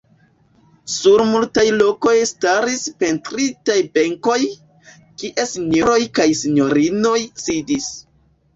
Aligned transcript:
Sur 0.93 1.21
multaj 1.31 1.65
lokoj 1.81 2.13
staris 2.29 2.81
pentritaj 3.03 3.77
benkoj, 3.99 4.39
kie 5.21 5.47
sinjoroj 5.53 6.01
kaj 6.21 6.29
sinjorinoj 6.43 7.17
sidis. 7.47 7.95